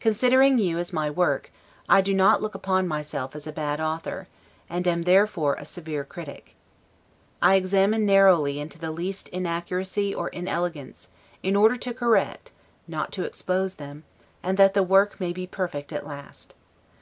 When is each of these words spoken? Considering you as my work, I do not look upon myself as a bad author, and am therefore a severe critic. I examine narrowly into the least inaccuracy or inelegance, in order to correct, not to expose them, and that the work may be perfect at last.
Considering 0.00 0.56
you 0.58 0.78
as 0.78 0.94
my 0.94 1.10
work, 1.10 1.52
I 1.90 2.00
do 2.00 2.14
not 2.14 2.40
look 2.40 2.54
upon 2.54 2.88
myself 2.88 3.36
as 3.36 3.46
a 3.46 3.52
bad 3.52 3.82
author, 3.82 4.26
and 4.70 4.88
am 4.88 5.02
therefore 5.02 5.56
a 5.56 5.66
severe 5.66 6.04
critic. 6.04 6.56
I 7.42 7.56
examine 7.56 8.06
narrowly 8.06 8.60
into 8.60 8.78
the 8.78 8.90
least 8.90 9.28
inaccuracy 9.28 10.14
or 10.14 10.28
inelegance, 10.30 11.10
in 11.42 11.54
order 11.54 11.76
to 11.76 11.92
correct, 11.92 12.50
not 12.86 13.12
to 13.12 13.24
expose 13.24 13.74
them, 13.74 14.04
and 14.42 14.56
that 14.56 14.72
the 14.72 14.82
work 14.82 15.20
may 15.20 15.34
be 15.34 15.46
perfect 15.46 15.92
at 15.92 16.06
last. 16.06 16.54